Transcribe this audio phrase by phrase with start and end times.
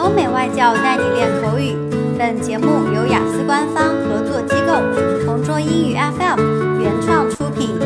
[0.00, 1.74] 欧美外教带你练口语。
[2.18, 7.78] 本节目由雅思官方合作机构同桌英语 FM 原创出品。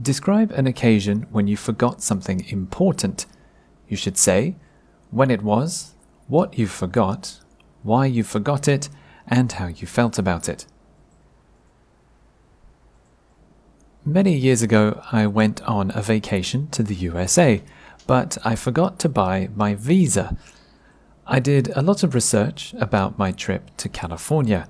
[0.00, 3.24] Describe an occasion when you forgot something important.
[3.88, 4.54] You should say
[5.12, 5.94] when it was,
[6.28, 7.40] what you forgot,
[7.82, 8.88] why you forgot it,
[9.28, 10.66] and how you felt about it.
[14.04, 17.62] Many years ago, I went on a vacation to the USA,
[18.07, 20.37] but I forgot to buy my visa.
[21.25, 24.67] I did a lot of research about my trip to California.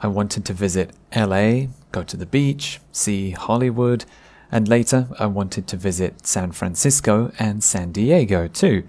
[0.00, 4.04] I wanted to visit LA, go to the beach, see Hollywood,
[4.50, 8.84] and later I wanted to visit San Francisco and San Diego too.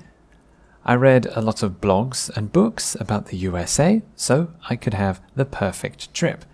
[0.86, 5.20] I read a lot of blogs and books about the USA so I could have
[5.36, 6.46] the perfect trip.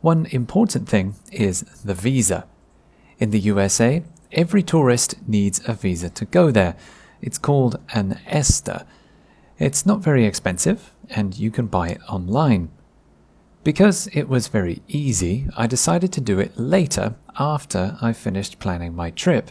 [0.00, 2.46] One important thing is the visa.
[3.18, 6.76] In the USA, every tourist needs a visa to go there.
[7.20, 8.86] It's called an ESTA.
[9.58, 12.70] It's not very expensive, and you can buy it online.
[13.64, 18.94] Because it was very easy, I decided to do it later after I finished planning
[18.94, 19.50] my trip.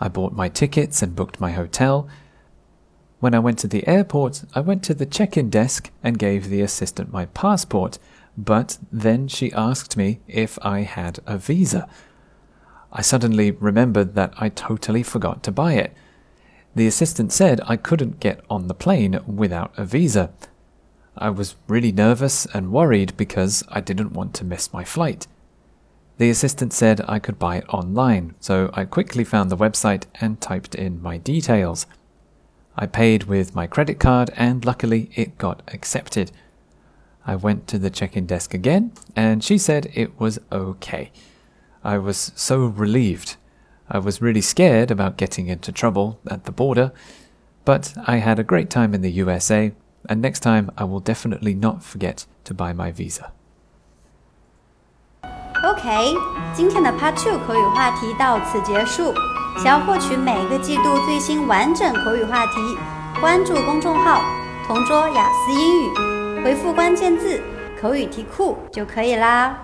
[0.00, 2.08] I bought my tickets and booked my hotel.
[3.20, 6.48] When I went to the airport, I went to the check in desk and gave
[6.48, 7.98] the assistant my passport
[8.36, 11.88] but then she asked me if I had a visa.
[12.98, 15.92] I suddenly remembered that I totally forgot to buy it.
[16.74, 20.30] The assistant said I couldn't get on the plane without a visa.
[21.14, 25.26] I was really nervous and worried because I didn't want to miss my flight.
[26.16, 30.40] The assistant said I could buy it online, so I quickly found the website and
[30.40, 31.84] typed in my details.
[32.76, 36.32] I paid with my credit card and luckily it got accepted.
[37.26, 41.10] I went to the check in desk again, and she said it was okay.
[41.85, 43.35] I was so relieved.
[43.87, 46.91] I was really scared about getting into trouble at the border,
[47.65, 49.73] but I had a great time in the USA,
[50.07, 53.31] and next time I will definitely not forget to buy my visa.
[55.63, 56.15] OK，
[56.53, 59.13] 今天的 Part Two 口语话题到此结束。
[59.57, 62.77] 想要获取每个季度最新完整口语话题，
[63.19, 64.23] 关注公众号“
[64.65, 66.41] 同桌雅思英语”。
[66.41, 67.41] 回复关键字“
[67.81, 69.59] 口语题库”就可以啦。